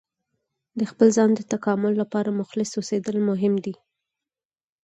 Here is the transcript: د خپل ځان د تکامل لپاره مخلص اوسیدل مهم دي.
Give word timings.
د 0.77 0.81
خپل 0.91 1.07
ځان 1.17 1.29
د 1.35 1.41
تکامل 1.51 1.93
لپاره 2.01 2.37
مخلص 2.41 2.71
اوسیدل 2.75 3.17
مهم 3.29 3.53
دي. 3.65 3.75